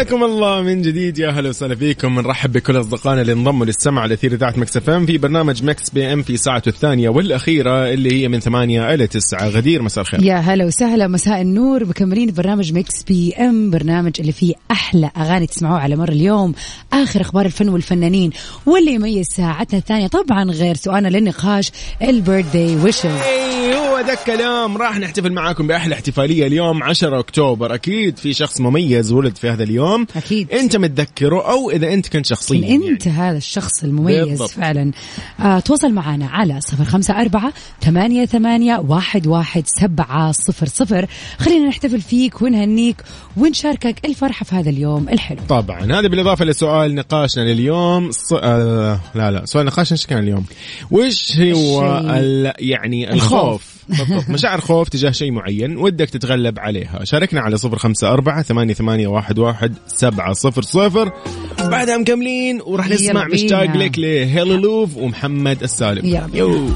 حياكم 0.00 0.24
الله 0.24 0.62
من 0.62 0.82
جديد 0.82 1.18
يا 1.18 1.28
أهلا 1.28 1.48
وسهلا 1.48 1.74
فيكم. 1.74 2.20
نرحب 2.20 2.52
بكل 2.52 2.80
أصدقائنا 2.80 3.20
اللي 3.20 3.32
انضموا 3.32 3.66
للسمع 3.66 4.02
على 4.02 4.14
اثير 4.14 4.32
إذاعة 4.32 4.54
Mix 4.56 4.76
FM 4.76 5.06
في 5.06 5.18
برنامج 5.18 5.64
Mix 5.64 5.90
PM 5.90 6.22
في 6.22 6.36
ساعته 6.36 6.68
الثانية 6.68 7.08
والأخيرة 7.08 7.88
اللي 7.92 8.22
هي 8.22 8.28
من 8.28 8.40
ثمانية 8.40 8.94
إلى 8.94 9.06
تسعة. 9.06 9.48
غدير 9.48 9.82
مساء 9.82 10.02
الخير. 10.02 10.22
يا 10.22 10.36
هلا 10.36 10.64
وسهلا 10.64 11.08
مساء 11.08 11.40
النور. 11.40 11.84
مكملين 11.84 12.32
برنامج 12.32 12.72
Mix 12.72 13.02
PM 13.02 13.70
برنامج 13.70 14.12
اللي 14.20 14.32
فيه 14.32 14.54
أحلى 14.70 15.10
أغاني 15.16 15.46
تسمعوها 15.46 15.80
على 15.80 15.96
مر 15.96 16.08
اليوم 16.08 16.54
آخر 16.92 17.20
أخبار 17.20 17.46
الفن 17.46 17.68
والفنانين 17.68 18.30
واللي 18.66 18.94
يميز 18.94 19.26
ساعتنا 19.26 19.78
الثانية 19.78 20.06
طبعا 20.06 20.44
غير 20.50 20.76
سؤالنا 20.76 21.08
للنقاش 21.08 21.72
ال 22.02 22.10
birthday 22.10 22.76
wishes. 22.76 23.06
اي 23.06 23.74
هو 23.74 23.89
ذا 24.06 24.12
الكلام 24.12 24.76
راح 24.76 24.98
نحتفل 24.98 25.32
معاكم 25.32 25.66
بأحلى 25.66 25.94
احتفالية 25.94 26.46
اليوم 26.46 26.82
10 26.82 27.18
أكتوبر 27.18 27.74
أكيد 27.74 28.18
في 28.18 28.34
شخص 28.34 28.60
مميز 28.60 29.12
ولد 29.12 29.36
في 29.36 29.48
هذا 29.48 29.62
اليوم 29.62 30.06
أكيد. 30.16 30.50
أنت 30.50 30.76
متذكره 30.76 31.50
أو 31.50 31.70
إذا 31.70 31.92
أنت 31.92 32.08
كنت 32.08 32.26
شخصيا 32.26 32.68
إن 32.68 32.82
أنت 32.82 33.06
يعني. 33.06 33.18
هذا 33.18 33.36
الشخص 33.36 33.84
المميز 33.84 34.28
بالضبط. 34.28 34.50
فعلا 34.50 34.92
آه 35.40 35.58
تواصل 35.60 35.92
معنا 35.92 36.28
على 36.28 36.60
صفر 36.60 36.84
خمسة 36.84 37.20
أربعة 37.20 37.52
ثمانية, 37.80 38.26
ثمانية 38.26 38.78
واحد, 38.88 39.26
واحد 39.26 39.62
سبعة 39.66 40.32
صفر 40.32 40.66
صفر 40.66 41.06
خلينا 41.38 41.68
نحتفل 41.68 42.00
فيك 42.00 42.42
ونهنيك 42.42 42.96
ونشاركك 43.36 44.04
الفرحة 44.04 44.44
في 44.44 44.54
هذا 44.54 44.70
اليوم 44.70 45.08
الحلو 45.08 45.38
طبعا 45.48 45.84
هذا 45.84 46.08
بالإضافة 46.08 46.44
لسؤال 46.44 46.94
نقاشنا 46.94 47.42
لليوم 47.42 48.10
ص... 48.12 48.32
آه 48.32 49.00
لا 49.14 49.30
لا 49.30 49.46
سؤال 49.46 49.66
نقاشنا 49.66 49.98
إيش 49.98 50.06
كان 50.06 50.18
اليوم؟ 50.18 50.44
وش 50.90 51.38
هو 51.38 52.02
ال... 52.06 52.52
يعني 52.58 53.12
الخوف. 53.12 53.80
بالضبط. 53.98 54.28
مشاعر 54.34 54.60
خوف 54.60 54.88
تجاه 54.88 55.10
شيء 55.10 55.32
معين 55.32 55.76
ودك 55.76 56.10
تتغلب 56.10 56.58
عليها. 56.58 57.04
شاركنا 57.04 57.40
على 57.40 57.56
صفر 57.56 57.78
خمسة 57.78 58.12
أربعة 58.12 58.42
ثمانية, 58.42 58.74
ثمانية 58.74 59.06
واحد, 59.08 59.38
واحد 59.38 59.74
سبعة 59.86 60.32
صفر 60.32 60.62
صفر. 60.62 61.12
بعدها 61.60 61.96
مكملين 61.96 62.60
وراح 62.66 62.88
نسمع. 62.88 63.26
مشتاق 63.26 63.76
لك 63.76 63.98
لهيلولوف 63.98 64.96
ومحمد 64.96 65.62
السالم. 65.62 66.06
يلا. 66.06 66.28
yo. 66.34 66.68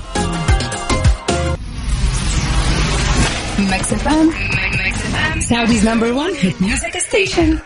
Mix 3.58 3.92
FM 3.92 4.30
Saudi's 5.40 5.88
number 5.88 6.12
1 6.12 6.30
hit 6.40 6.62
music 6.62 6.98
station 6.98 7.58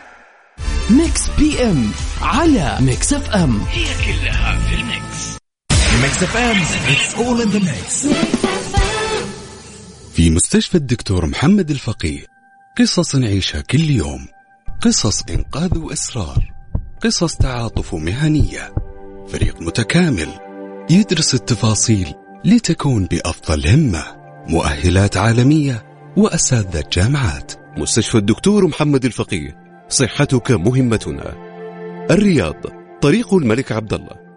Mix 0.90 1.30
PM 1.38 1.90
على 2.22 2.76
Mix 2.80 3.12
FM 3.12 3.60
Mix 6.02 6.22
F 6.22 6.36
M 6.36 6.56
it's 6.88 7.14
all 7.14 7.42
in 7.42 7.48
the 7.48 7.58
mix 7.58 8.06
في 10.18 10.30
مستشفى 10.30 10.74
الدكتور 10.74 11.26
محمد 11.26 11.70
الفقيه. 11.70 12.24
قصص 12.78 13.16
نعيشها 13.16 13.60
كل 13.60 13.90
يوم. 13.90 14.26
قصص 14.82 15.22
إنقاذ 15.22 15.78
وإسرار. 15.78 16.52
قصص 17.04 17.36
تعاطف 17.36 17.94
مهنية. 17.94 18.74
فريق 19.28 19.60
متكامل. 19.60 20.28
يدرس 20.90 21.34
التفاصيل 21.34 22.14
لتكون 22.44 23.04
بأفضل 23.04 23.68
همة. 23.68 24.04
مؤهلات 24.48 25.16
عالمية 25.16 25.86
وأساتذة 26.16 26.84
جامعات. 26.92 27.52
مستشفى 27.76 28.18
الدكتور 28.18 28.66
محمد 28.66 29.04
الفقيه. 29.04 29.56
صحتك 29.88 30.50
مهمتنا. 30.50 31.34
الرياض. 32.10 32.66
طريق 33.02 33.34
الملك 33.34 33.72
عبد 33.72 33.92
الله 33.94 34.28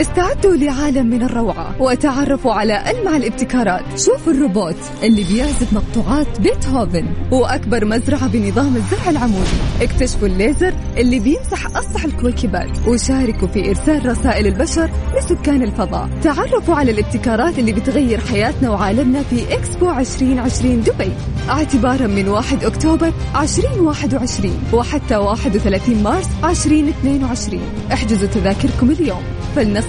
استعدوا 0.00 0.56
لعالم 0.56 1.06
من 1.06 1.22
الروعة 1.22 1.82
وتعرفوا 1.82 2.52
على 2.52 2.90
ألمع 2.90 3.16
الابتكارات. 3.16 3.98
شوفوا 3.98 4.32
الروبوت 4.32 4.76
اللي 5.02 5.24
بيعزف 5.24 5.72
مقطوعات 5.72 6.40
بيتهوفن 6.40 7.06
وأكبر 7.32 7.84
مزرعة 7.84 8.26
بنظام 8.28 8.76
الزرع 8.76 9.10
العمودي. 9.10 9.56
اكتشفوا 9.80 10.28
الليزر 10.28 10.74
اللي 10.96 11.18
بيمسح 11.18 11.76
أسطح 11.76 12.04
الكويكبات 12.04 12.88
وشاركوا 12.88 13.48
في 13.48 13.68
إرسال 13.68 14.06
رسائل 14.06 14.46
البشر 14.46 14.90
لسكان 15.16 15.62
الفضاء. 15.62 16.08
تعرفوا 16.22 16.74
على 16.74 16.90
الابتكارات 16.90 17.58
اللي 17.58 17.72
بتغير 17.72 18.20
حياتنا 18.20 18.70
وعالمنا 18.70 19.22
في 19.22 19.54
إكسبو 19.54 19.90
2020 19.90 20.80
دبي. 20.82 21.12
اعتبارا 21.48 22.06
من 22.06 22.28
1 22.28 22.64
أكتوبر 22.64 23.12
2021 23.36 24.58
وحتى 24.72 25.16
31 25.16 26.02
مارس 26.02 26.28
2022 26.44 27.60
احجزوا 27.92 28.28
تذاكركم 28.28 28.90
اليوم. 28.90 29.22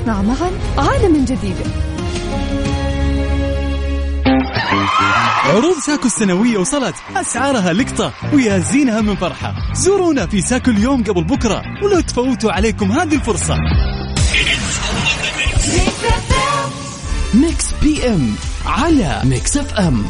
فلنصنع 0.05 0.21
معا 0.21 0.51
عالما 0.77 1.25
جديدا. 1.25 1.71
عروض 5.45 5.79
ساكو 5.85 6.05
السنوية 6.05 6.57
وصلت. 6.57 6.95
أسعارها 7.15 7.73
لقطة 7.73 8.13
ويا 8.33 8.59
زينها 8.59 9.01
من 9.01 9.15
فرحة. 9.15 9.55
زورونا 9.73 10.25
في 10.25 10.41
ساكو 10.41 10.71
اليوم 10.71 11.03
قبل 11.03 11.23
بكرة 11.23 11.63
ولا 11.83 12.01
تفوتوا 12.01 12.51
عليكم 12.51 12.91
هذه 12.91 13.15
الفرصة. 13.15 13.57
Mix 17.33 17.65
PM 17.81 18.35
على 18.65 19.21
Mix 19.23 19.57
FM. 19.57 20.05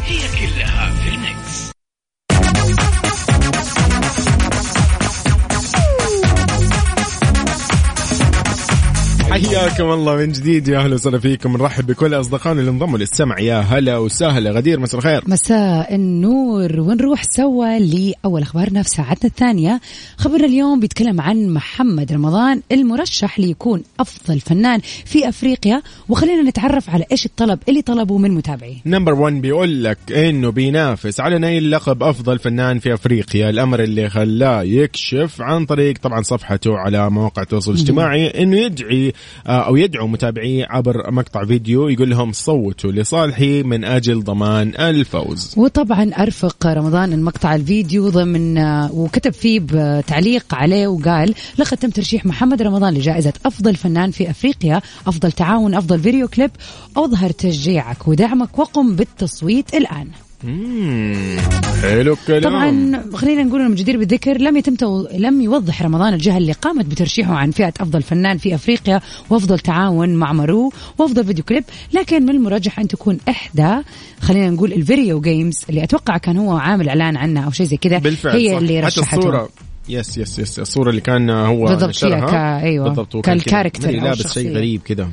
حياكم 9.58 9.92
الله 9.92 10.16
من 10.16 10.32
جديد 10.32 10.68
يا 10.68 10.80
أهلا 10.80 10.96
وسهلا 10.96 11.20
فيكم. 11.20 11.58
نرحب 11.58 11.88
بكل 11.88 12.14
أصدقائنا 12.14 12.60
اللي 12.60 12.72
انضموا 12.72 12.98
للسمع. 12.98 13.40
يا 13.40 13.60
هلا 13.60 13.98
وسهلا. 13.98 14.52
غدير 14.52 14.80
مساء 14.80 15.00
الخير. 15.00 15.24
مساء 15.28 15.96
النور. 15.96 16.80
ونروح 16.80 17.24
سوا 17.24 17.80
لأول 17.80 18.42
أخبارنا 18.42 18.84
في 18.84 18.90
ساعتنا 18.90 19.30
الثانية. 19.30 19.82
خبرنا 20.18 20.46
اليوم 20.46 20.80
بيتكلم 20.80 21.22
عن 21.22 21.50
محمد 21.50 22.12
رمضان 22.12 22.62
المرشح 22.72 23.40
ليكون 23.40 23.84
أفضل 24.00 24.40
فنان 24.40 24.80
في 25.06 25.30
أفريقيا. 25.30 25.82
وخلينا 26.10 26.50
نتعرف 26.50 26.90
على 26.90 27.06
إيش 27.12 27.26
الطلب 27.26 27.60
اللي 27.70 27.82
طلبه 27.82 28.18
من 28.18 28.32
متابعيه. 28.32 28.78
number 28.86 29.14
1 29.14 29.42
بيقول 29.42 29.84
لك 29.84 29.98
إنه 30.12 30.50
بينافس 30.50 31.20
على 31.20 31.40
نيل 31.40 31.72
لقب 31.72 32.04
أفضل 32.04 32.40
فنان 32.40 32.80
في 32.80 32.94
أفريقيا. 32.94 33.50
الأمر 33.50 33.84
اللي 33.84 34.10
خلاه 34.10 34.64
يكشف 34.64 35.42
عن 35.42 35.66
طريق 35.66 35.98
طبعا 35.98 36.22
صفحته 36.22 36.78
على 36.78 37.10
مواقع 37.10 37.42
التواصل 37.42 37.72
الاجتماعي 37.72 38.28
إنه 38.28 38.58
يدعي 38.58 39.14
أو 39.48 39.76
يدعو 39.76 40.08
متابعيه 40.08 40.66
عبر 40.70 41.12
مقطع 41.12 41.46
فيديو 41.46 41.88
يقول 41.88 42.10
لهم 42.10 42.32
صوتوا 42.32 42.92
لصالحي 42.92 43.64
من 43.64 43.86
أجل 43.86 44.24
ضمان 44.24 44.74
الفوز. 44.80 45.54
وطبعا 45.58 46.12
أرفق 46.20 46.68
رمضان 46.68 47.14
المقطع 47.14 47.56
الفيديو 47.56 48.10
ضمن 48.10 48.58
وكتب 48.92 49.34
فيه 49.34 49.60
بتعليق 49.64 50.56
عليه 50.56 50.88
وقال 50.88 51.34
لقد 51.58 51.78
تم 51.78 51.90
ترشيح 51.90 52.26
محمد 52.26 52.62
رمضان 52.62 52.94
لجائزة 52.94 53.34
أفضل 53.46 53.76
فنان 53.76 54.12
في 54.12 54.30
أفريقيا 54.30 54.82
أفضل 55.08 55.32
تعاون 55.32 55.76
أفضل 55.76 56.00
فيديو 56.00 56.28
كليب 56.28 56.52
أظهر 56.98 57.30
تشجيعك 57.30 58.08
ودعمك 58.08 58.60
وقم 58.60 58.96
بالتصويت 58.96 59.76
الآن. 59.76 60.08
مم. 60.44 61.38
حلو 61.82 62.14
الكلام 62.14 62.44
طبعا 62.44 63.04
خلينا 63.18 63.44
نقول 63.44 63.62
إنه 63.62 63.76
جدير 63.76 63.98
بالذكر 63.98 64.38
لم 64.38 64.58
يتم 64.58 64.76
تو... 64.76 65.08
لم 65.14 65.42
يوضح 65.42 65.82
رمضان 65.82 66.14
الجهة 66.14 66.38
اللي 66.38 66.52
قامت 66.52 66.86
بترشيحه 66.86 67.34
عن 67.36 67.52
فئة 67.52 67.74
أفضل 67.80 68.02
فنان 68.02 68.38
في 68.38 68.56
أفريقيا 68.56 69.02
وأفضل 69.30 69.60
تعاون 69.60 70.10
مع 70.16 70.34
مارو 70.34 70.72
وأفضل 70.98 71.26
فيديو 71.26 71.44
كليب 71.44 71.64
لكن 71.94 72.24
من 72.24 72.30
المرجح 72.30 72.80
أن 72.80 72.88
تكون 72.88 73.18
إحدى 73.30 73.76
خلينا 74.22 74.50
نقول 74.50 74.74
ال 74.74 74.82
video 74.82 75.22
games 75.22 75.60
اللي 75.70 75.84
أتوقع 75.84 76.18
كان 76.18 76.38
هو 76.38 76.58
عامل 76.58 76.90
إعلان 76.90 77.18
عنها 77.18 77.46
أو 77.46 77.52
شيء 77.52 77.66
زي 77.66 77.78
كذا 77.78 78.02
هي 78.06 78.16
صح. 78.16 78.58
اللي 78.58 78.78
حتى 78.82 79.00
رشحته 79.00 79.18
الصورة 79.18 79.50
yes 79.90 80.18
yes 80.18 80.40
yes 80.40 80.60
الصورة 80.60 80.90
اللي 80.90 81.02
كان 81.02 81.30
هو 81.30 81.66
بالضبط 81.66 81.90
نشرها 81.90 82.20
فيها 82.20 82.30
كا- 82.32 82.66
أيوة. 82.66 82.88
بالضبط. 82.88 83.18
كال 83.26 83.38
character 83.38 83.92
لابس. 83.92 84.34
شيء 84.34 84.56
غريب 84.56 84.82
كذا 84.86 85.08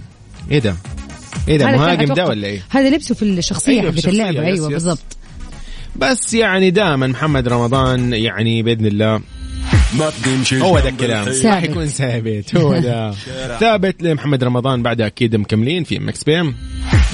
إيه 0.51 0.59
ده؟ 0.59 0.77
إيه 1.49 1.59
ده 1.59 1.67
مهاجم 1.67 2.15
ده 2.15 2.27
ولا 2.27 2.47
إيه؟ 2.47 2.61
هذا 2.71 2.91
لبسه 2.91 3.15
في 3.15 3.23
الشخصية 3.23 3.73
أيوة، 3.73 3.83
في 3.83 3.89
حقت 3.89 3.99
الشخصية، 3.99 4.29
اللعبة. 4.31 4.49
yes، 4.49 4.59
أيوه. 4.59 4.69
بالضبط. 4.69 5.17
بس 5.97 6.35
يعني 6.35 6.71
دائما 6.71 7.07
محمد 7.07 7.49
رمضان 7.49 8.13
يعني 8.13 8.63
بإذن 8.63 8.87
الله 8.87 9.21
ما 9.99 10.13
هو 10.53 10.79
ذا 10.79 10.91
جنب 10.91 11.01
الكلام. 11.01 11.29
راح 11.45 11.63
يكون 11.63 11.87
ثابت 11.87 12.57
هو 12.57 12.79
ده. 12.89 13.13
ثابت 13.61 14.03
لمحمد 14.03 14.45
رمضان 14.45 14.83
بعدها 14.83 15.07
أكيد 15.07 15.37
مكملين 15.37 15.85
في 15.85 15.99
Mix 15.99 16.25
PM 16.25 16.55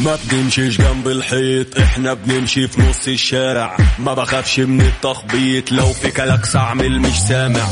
ما 0.05 0.19
بنمشيش 0.33 0.79
جنب 0.81 1.09
الحيط 1.09 1.79
إحنا 1.79 2.15
بنمشي 2.15 2.69
في 2.69 2.83
نص 2.83 3.09
الشارع. 3.09 3.77
ما 3.99 4.15
بخافش 4.15 4.61
من 4.61 4.81
التخبيط 4.81 5.73
لو 5.73 5.87
في 5.87 6.11
كلاكس 6.11 6.57
اعمل 6.57 7.01
مش 7.01 7.21
سامع. 7.21 7.65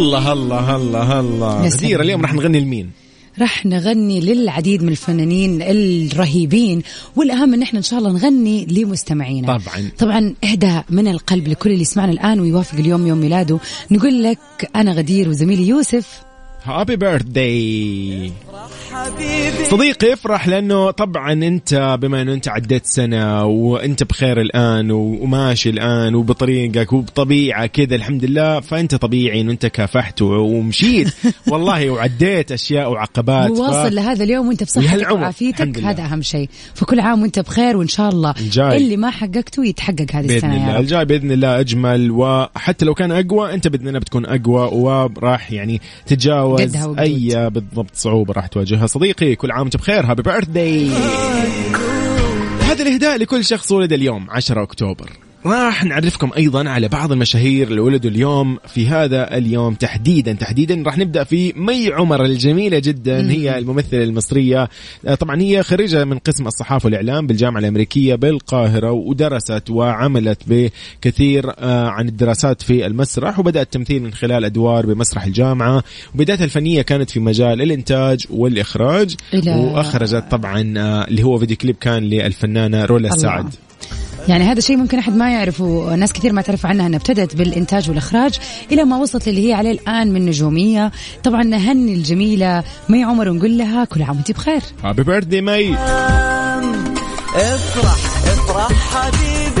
الله 0.00 0.32
الله 0.32 0.76
الله 0.76 1.20
الله. 1.20 1.68
غدير 1.68 2.00
اليوم 2.00 2.22
راح 2.22 2.34
نغني 2.34 2.60
لمين؟ 2.60 2.90
راح 3.40 3.66
نغني 3.66 4.20
للعديد 4.20 4.82
من 4.82 4.88
الفنانين 4.88 5.62
الرهيبين 5.62 6.82
والأهم 7.16 7.54
إن 7.54 7.62
إحنا 7.62 7.78
إن 7.78 7.82
شاء 7.82 7.98
الله 7.98 8.12
نغني 8.12 8.66
لمستمعينا. 8.66 9.58
طبعا. 9.58 9.90
طبعا 9.98 10.34
اهداء 10.44 10.84
من 10.90 11.08
القلب 11.08 11.48
لكل 11.48 11.70
اللي 11.70 11.82
يسمعنا 11.82 12.12
الآن 12.12 12.40
ويوافق 12.40 12.78
اليوم 12.78 13.06
يوم 13.06 13.18
ميلاده. 13.18 13.58
نقول 13.90 14.22
لك 14.22 14.38
أنا 14.76 14.92
غدير 14.92 15.28
وزميلي 15.28 15.68
يوسف. 15.68 16.29
هابي 16.64 16.96
بيرثداي 16.96 18.32
صديقي 19.70 20.12
افرح 20.12 20.48
لأنه 20.48 20.90
طبعا 20.90 21.32
أنت 21.32 21.98
بما 22.02 22.22
أنه 22.22 22.32
أنت 22.32 22.48
عديت 22.48 22.86
سنة 22.86 23.44
وأنت 23.44 24.02
بخير 24.02 24.40
الآن 24.40 24.90
وماشي 24.90 25.70
الآن 25.70 26.14
وبطريقك 26.14 26.92
وبطبيعة 26.92 27.66
كذا 27.66 27.94
الحمد 27.96 28.24
لله 28.24 28.60
فأنت 28.60 28.94
طبيعي 28.94 29.40
إنه 29.40 29.52
أنت 29.52 29.66
كافحت 29.66 30.22
ومشيت. 30.22 31.08
والله 31.50 31.90
وعديت 31.90 32.52
أشياء 32.52 32.90
وعقبات 32.92 33.48
ف- 33.48 33.58
وواصل 33.58 33.94
لهذا 33.94 34.24
اليوم 34.24 34.48
وأنت 34.48 34.62
بصحتك 34.64 35.10
وعافيتك. 35.10 35.78
هذا 35.78 36.04
أهم 36.04 36.22
شيء. 36.22 36.48
فكل 36.74 37.00
عام 37.00 37.22
وأنت 37.22 37.38
بخير 37.38 37.76
وإن 37.76 37.88
شاء 37.88 38.08
الله 38.08 38.34
الجاي. 38.40 38.76
اللي 38.76 38.96
ما 38.96 39.10
حققته 39.10 39.64
يتحقق 39.64 40.06
هذه 40.12 40.26
بإذن 40.26 40.36
السنة 40.36 40.56
الله. 40.68 40.78
الجاي 40.80 41.04
بإذن 41.04 41.32
الله 41.32 41.60
أجمل 41.60 42.10
وحتى 42.10 42.84
لو 42.84 42.94
كان 42.94 43.12
أقوى 43.12 43.54
أنت 43.54 43.68
بإذن 43.68 43.88
الله 43.88 43.98
بتكون 43.98 44.26
أقوى 44.26 44.70
وراح 44.72 45.52
يعني 45.52 45.80
تتجاوز. 46.56 46.98
أي 46.98 47.50
بالضبط 47.50 47.94
صعوبة 47.94 48.32
راح 48.32 48.46
تواجهها. 48.46 48.86
صديقي 48.86 49.34
كل 49.34 49.50
عام 49.50 49.60
وأنت 49.60 49.76
بخير. 49.76 50.06
happy 50.06 50.22
birthday 50.22 50.88
هذا 52.60 52.82
الإهداء 52.82 53.18
لكل 53.18 53.44
شخص 53.44 53.72
ولد 53.72 53.92
اليوم 53.92 54.30
10 54.30 54.62
أكتوبر. 54.62 55.10
راح 55.46 55.84
نعرفكم 55.84 56.30
أيضا 56.36 56.68
على 56.68 56.88
بعض 56.88 57.12
المشاهير 57.12 57.68
اللي 57.68 57.80
ولدوا 57.80 58.10
اليوم 58.10 58.58
في 58.66 58.88
هذا 58.88 59.36
اليوم 59.36 59.74
تحديدا 59.74 60.32
تحديدا 60.32 60.82
راح 60.86 60.98
نبدأ 60.98 61.24
في 61.24 61.52
مي 61.56 61.92
عمر 61.92 62.24
الجميلة 62.24 62.78
جدا 62.78 63.30
هي 63.30 63.58
الممثلة 63.58 64.02
المصرية. 64.02 64.68
آه، 65.06 65.14
طبعا 65.14 65.40
هي 65.40 65.62
خريجة 65.62 66.04
من 66.04 66.18
قسم 66.18 66.46
الصحافة 66.46 66.86
والإعلام 66.86 67.26
بالجامعة 67.26 67.60
الأمريكية 67.60 68.14
بالقاهرة 68.14 68.90
ودرست 68.90 69.70
وعملت 69.70 70.42
بكثير 70.46 71.50
آه، 71.58 71.88
عن 71.88 72.08
الدراسات 72.08 72.62
في 72.62 72.86
المسرح 72.86 73.38
وبدأت 73.38 73.66
التمثيل 73.66 74.02
من 74.02 74.12
خلال 74.12 74.44
أدوار 74.44 74.86
بمسرح 74.86 75.24
الجامعة. 75.24 75.84
وبدايتها 76.14 76.44
الفنية 76.44 76.82
كانت 76.82 77.10
في 77.10 77.20
مجال 77.20 77.62
الإنتاج 77.62 78.26
والإخراج 78.30 79.14
وأخرجت 79.46 80.24
طبعا 80.30 80.74
آه، 80.76 81.04
اللي 81.08 81.22
هو 81.22 81.38
فيديو 81.38 81.56
كليب 81.56 81.76
كان 81.76 82.02
للفنانة 82.02 82.84
رولا 82.84 83.08
الله. 83.14 83.69
يعني 84.28 84.44
هذا 84.44 84.60
شيء 84.60 84.76
ممكن 84.76 84.98
أحد 84.98 85.16
ما 85.16 85.30
يعرفه. 85.32 85.94
ناس 85.94 86.12
كثير 86.12 86.32
ما 86.32 86.42
تعرف 86.42 86.66
عنها. 86.66 86.86
أنها 86.86 86.98
ابتدت 86.98 87.36
بالإنتاج 87.36 87.88
والإخراج 87.88 88.38
إلى 88.72 88.84
ما 88.84 88.96
وصلت 88.96 89.28
اللي 89.28 89.48
هي 89.48 89.52
عليه 89.52 89.70
الآن 89.70 90.12
من 90.12 90.26
نجومية. 90.26 90.92
طبعا 91.24 91.42
نهني 91.42 91.94
الجميلة 91.94 92.64
مي 92.88 93.04
عمر 93.04 93.28
ونقول 93.28 93.58
لها 93.58 93.84
كل 93.84 94.02
عام 94.02 94.16
وأنت 94.16 94.30
بخير. 94.30 94.62
happy 94.84 95.02
birthday 95.02 95.40
مي 95.40 95.74
افرح 97.34 97.96
افرح 98.26 98.72
حبيبي. 98.72 99.59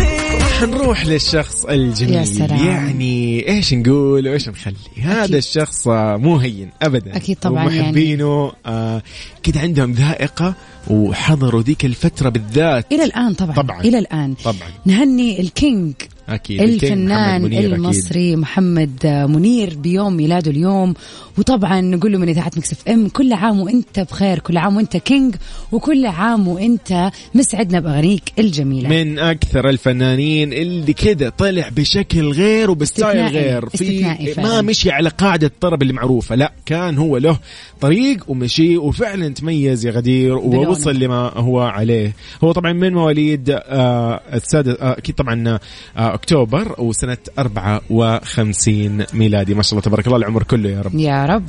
راح 0.60 0.68
نروح 0.70 1.06
للشخص 1.06 1.64
الجميل. 1.64 2.14
يا 2.14 2.24
سلام. 2.24 2.66
يعني 2.66 3.48
إيش 3.48 3.74
نقول 3.74 4.28
وإيش 4.28 4.48
نخلي؟ 4.48 4.74
هذا 5.02 5.24
أكيد. 5.24 5.34
الشخص 5.34 5.88
مو 5.88 6.36
هين 6.36 6.70
ابدا. 6.82 7.16
أكيد 7.16 7.36
طبعاً 7.36 7.64
ومحبينه 7.64 8.52
آه 8.66 9.02
كده 9.42 9.60
عندهم 9.60 9.92
ذائقة 9.92 10.54
وحضروا 10.90 11.62
ذيك 11.62 11.84
الفترة 11.84 12.28
بالذات. 12.28 12.92
إلى 12.92 13.04
الآن 13.04 13.34
طبعا, 13.34 13.54
طبعاً. 13.56 13.80
إلى 13.80 13.98
الآن. 13.98 14.34
طبعا. 14.44 14.68
نهني 14.86 15.40
ال 15.40 15.49
king. 15.49 15.94
ال 16.34 16.39
king 16.39 16.60
الفنان 16.84 17.08
محمد 17.08 17.42
منير 17.42 17.58
أكيد. 17.60 17.72
المصري 17.72 18.36
محمد 18.36 19.06
منير 19.28 19.76
بيوم 19.76 20.16
ميلاده 20.16 20.50
اليوم 20.50 20.94
وطبعا 21.38 21.80
نقول 21.80 22.12
له 22.12 22.18
من 22.18 22.28
إذاعة 22.28 22.50
مكس 22.56 22.72
إف 22.72 22.88
إم 22.88 23.08
كل 23.08 23.32
عام 23.32 23.60
وإنت 23.60 24.00
بخير 24.00 24.38
كل 24.38 24.56
عام 24.56 24.76
وإنت 24.76 24.96
king 24.96 25.34
وكل 25.72 26.06
عام 26.06 26.48
وإنت 26.48 27.10
مسعدنا 27.34 27.80
بأغانيك 27.80 28.22
الجميلة 28.38 28.88
من 28.88 29.18
أكثر 29.18 29.68
الفنانين 29.68 30.52
اللي 30.52 30.92
كذا 30.92 31.28
طلع 31.28 31.68
بشكل 31.68 32.28
غير 32.32 32.70
وب 32.70 32.84
style. 32.84 33.26
غير 33.26 33.68
في 33.68 34.16
ما. 34.38 34.62
مشي 34.62 34.90
على 34.90 35.08
قاعدة 35.08 35.46
الطرب 35.46 35.82
اللي 35.82 35.92
معروفة 35.92 36.34
لا 36.34 36.52
كان 36.66 36.98
هو 36.98 37.16
له 37.16 37.38
طريق 37.80 38.24
ومشي 38.30 38.76
وفعلا 38.76 39.28
تميز 39.28 39.86
يا 39.86 39.90
غدير. 39.90 40.36
ووصل 40.36 40.94
لما 40.98 41.32
هو 41.36 41.60
عليه 41.60 42.14
هو 42.44 42.52
طبعا 42.52 42.72
من 42.72 42.92
مواليد 42.92 43.50
آه 43.50 44.20
السادس 44.34 44.76
آه 44.80 44.98
أكيد 44.98 45.14
طبعا 45.14 45.58
آه 45.96 46.14
أكتوبر 46.20 46.74
وسنة 46.78 47.16
54 47.38 49.04
ميلادي. 49.12 49.54
ما 49.54 49.62
شاء 49.62 49.72
الله 49.72 49.82
تبارك 49.82 50.06
الله 50.06 50.16
العمر 50.18 50.42
كله 50.42 50.70
يا 50.70 50.80
رب. 50.80 50.94
يا 50.94 51.26
رب. 51.26 51.44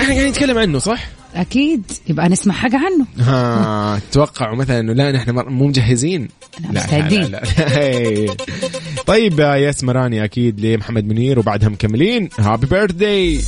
إحنا 0.00 0.14
قاعدين 0.14 0.28
نتكلم 0.28 0.58
عنه 0.58 0.78
صح؟ 0.78 1.08
أكيد. 1.34 1.82
يبقى 2.08 2.28
نسمع 2.28 2.54
حاجة 2.54 2.76
عنه. 2.76 3.26
ها 3.26 4.00
توقعوا 4.12 4.56
مثلا 4.56 4.80
إنه 4.80 4.92
لا 4.92 5.12
نحن 5.12 5.30
مو 5.30 5.66
مجهزين. 5.66 6.28
لا، 6.60 6.70
مستعدين. 6.70 7.22
لا 7.22 7.28
لا 7.28 7.40
لا. 8.26 8.34
طيب 9.06 9.40
يا 9.40 9.54
ياس 9.54 9.84
مراني 9.84 10.24
أكيد 10.24 10.60
لمحمد 10.60 11.04
منير 11.04 11.38
وبعدها 11.38 11.68
مكملين 11.68 12.28
هابي 12.38 12.66
بيرثداي 12.66 13.40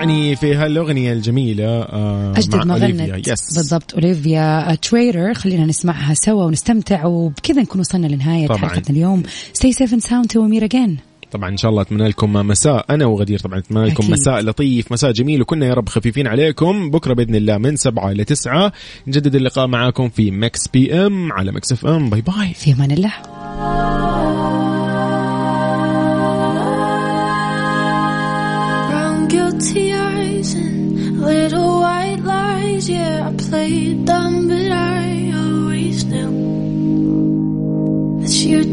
يعني 0.00 0.36
في 0.36 0.54
هالأغنية 0.54 1.12
الجميلة 1.12 1.64
آه 1.64 2.32
أجدد 2.36 2.56
مع 2.56 2.64
ما 2.64 2.74
أوليفيا. 2.74 3.14
غنت. 3.14 3.28
يس 3.28 3.54
بالضبط. 3.54 3.94
أوليفيا 3.94 4.74
تريدر 4.74 5.34
خلينا 5.34 5.66
نسمعها 5.66 6.14
سوا 6.14 6.44
ونستمتع 6.44 7.06
وبكذا 7.06 7.62
نكون 7.62 7.80
وصلنا 7.80 8.06
لنهاية 8.06 8.46
طبعاً. 8.46 8.58
حلقتنا 8.58 8.96
اليوم. 8.96 9.22
stay 9.52 9.72
safe 9.72 9.92
and 9.92 10.02
sound 10.02 10.26
till 10.26 10.44
we 10.44 10.51
meet 10.51 10.64
again 10.64 10.96
طبعا 11.32 11.48
إن 11.48 11.56
شاء 11.56 11.70
الله 11.70 11.82
أتمنى 11.82 12.08
لكم 12.08 12.32
مساء. 12.32 12.84
أنا 12.90 13.06
وغدير 13.06 13.38
طبعا 13.38 13.58
أتمنى 13.58 13.84
لكم 13.86 14.04
أكيد. 14.04 14.10
مساء 14.10 14.40
لطيف 14.40 14.92
مساء 14.92 15.12
جميل 15.12 15.42
وكنا 15.42 15.66
يا 15.66 15.74
رب 15.74 15.88
خفيفين 15.88 16.26
عليكم. 16.26 16.90
بكرة 16.90 17.14
بإذن 17.14 17.34
الله 17.34 17.58
من 17.58 17.76
سبعة 17.76 18.10
إلى 18.10 18.24
تسعة. 18.24 18.72
نجدد 19.06 19.34
اللقاء 19.34 19.66
معاكم 19.66 20.08
في 20.08 20.30
مكس 20.30 20.68
بي 20.68 20.94
ام 20.94 21.32
على 21.32 21.52
مكس 21.52 21.72
اف 21.72 21.86
ام 21.86 22.10
bye 22.10 22.20
bye 22.20 22.54
في 22.54 22.72
أمان 22.72 22.90
الله. 22.90 23.12
Tears 29.60 29.89
and 30.40 31.20
little 31.20 31.80
white 31.80 32.20
lies. 32.20 32.88
Yeah, 32.88 33.28
I 33.28 33.32
played 33.36 34.06
dumb, 34.06 34.48
but 34.48 34.72
I 34.72 35.32
always 35.36 36.04
knew 36.06 36.30
that 38.22 38.32
you 38.32 38.64